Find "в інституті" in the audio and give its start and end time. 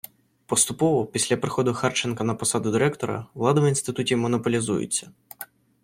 3.61-4.15